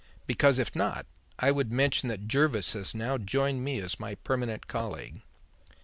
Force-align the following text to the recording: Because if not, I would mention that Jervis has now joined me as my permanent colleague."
Because 0.25 0.57
if 0.57 0.75
not, 0.75 1.05
I 1.37 1.51
would 1.51 1.71
mention 1.71 2.09
that 2.09 2.27
Jervis 2.27 2.73
has 2.73 2.95
now 2.95 3.19
joined 3.19 3.63
me 3.63 3.79
as 3.79 3.99
my 3.99 4.15
permanent 4.15 4.65
colleague." 4.65 5.21